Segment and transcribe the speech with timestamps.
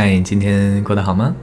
[0.00, 1.34] 嗨，今天过得好吗？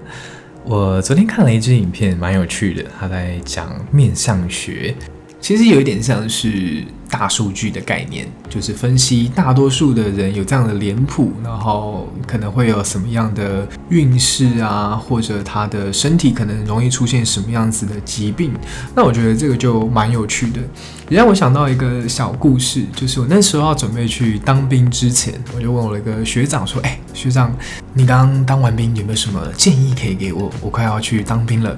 [0.63, 4.95] 我昨天看了一支影片，蛮有趣的，他在讲面相学。
[5.41, 6.81] 其实有一点像是
[7.17, 18.51] 大数据的概念，就是分析大多数的人有这样的脸谱，然后可能会有什么样的运势啊，或者他的身体可能容易出现什么样子的疾病。
[18.93, 20.59] 那我觉得这个就蛮有趣的，
[21.07, 27.55] 也让我想到一个小故事，就是我那时候要准备去当兵之前，我就问我一个学长说：“哎，学长，
[27.93, 30.51] 你刚当完兵有没有什么建议可以给我？
[30.59, 31.73] 我快要去当兵了。”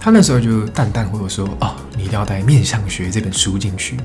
[0.00, 3.98] 他那时候就淡淡回我说：“哦，你一定要带《面相学》这本书进去。”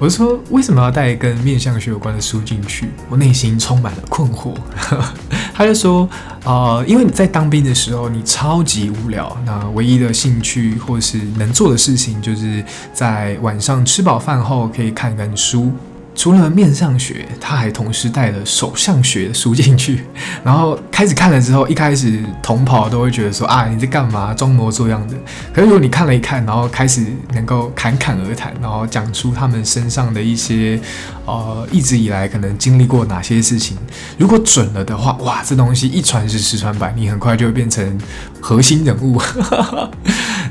[0.00, 4.54] 我就说：“为什么要带跟面相学有关的书进去？”我内心充满了困惑。
[5.52, 6.08] 他就说
[6.44, 12.64] ：“呃，因为你在当兵的时候，你超级无聊，那唯一的兴趣或是能做的事情，就是
[12.94, 15.70] 在晚上吃饱饭后可以看看书。”
[16.14, 20.04] 除了面相学，他还同时带了手相学的书进去，
[20.44, 25.14] 然后开始看了之后，一开始同袍都会觉得说啊，你在干嘛，装模作样的。
[25.54, 30.78] 可是如果你看了一看，然后开始能够侃侃而谈，然后讲出他们身上的一些
[31.24, 33.76] 呃一直以来可能经历过哪些事情，
[34.18, 37.98] 如果准了的话，哇，这东西一传十，十传百，你很快就会变成
[38.40, 39.20] 核心人物。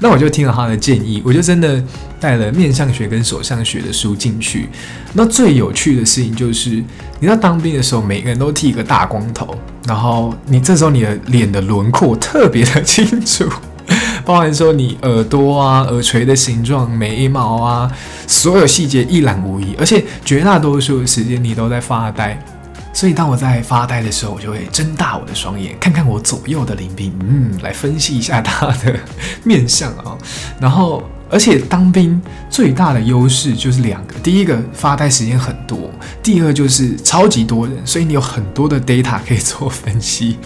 [0.04, 1.82] 那我就听了他的建议，我就真的
[2.20, 4.68] 带了面相学跟手相学的书进去。
[5.14, 6.84] 那最有趣的事情就是，
[7.20, 13.46] 你在当兵的时候，每个人都剃一个大光头，然后你这时候你的脸的轮廓特别的清楚，
[14.26, 17.92] 包含说你耳朵啊、耳垂的形状、眉毛啊，
[18.26, 22.44] 所有细节一览无遗，而且绝大多数的时间你都在发呆。
[22.94, 28.96] 所以当我在发呆的时候，我就会睁大我的双眼，看看我左右的邻兵，嗯，来分析一下他的
[29.44, 30.18] 面相啊。
[30.60, 35.90] 然后，而且当兵最大的优势就是两个：第一个，发呆时间很多；
[36.22, 40.38] 第二，就是超级多人，所以你有很多的 data 可以做分析。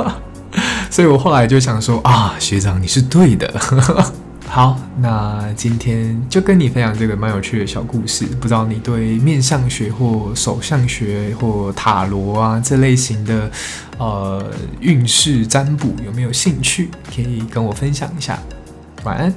[0.90, 3.52] 所以我后来就想说啊，学长你是对的。
[4.46, 8.24] 好，那今天就跟你分享这个蛮有趣的小故事。
[8.24, 13.50] 不知道你对面相学或手相学或塔罗啊这类型的
[13.98, 14.48] 呃
[14.80, 16.88] 运势占卜有没有兴趣？
[17.14, 18.38] 可以跟我分享一下。
[19.02, 19.34] 晚安。